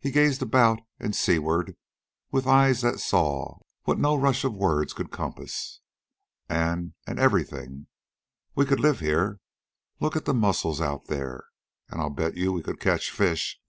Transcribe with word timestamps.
He 0.00 0.10
gazed 0.10 0.42
about 0.42 0.80
and 0.98 1.14
seaward 1.14 1.76
with 2.32 2.48
eyes 2.48 2.80
that 2.80 2.98
saw 2.98 3.60
what 3.84 3.96
no 3.96 4.16
rush 4.16 4.42
of 4.42 4.52
words 4.52 4.92
could 4.92 5.12
compass."... 5.12 5.82
An', 6.48 6.94
an' 7.06 7.20
everything. 7.20 7.86
We 8.56 8.64
could 8.66 8.80
live 8.80 8.98
here. 8.98 9.38
Look 10.00 10.16
at 10.16 10.24
the 10.24 10.34
mussels 10.34 10.80
out 10.80 11.04
there. 11.06 11.44
An' 11.88 12.00
I 12.00 12.08
bet 12.08 12.36
you 12.36 12.52
we 12.52 12.60
could 12.64 12.80
catch 12.80 13.12
fish. 13.12 13.60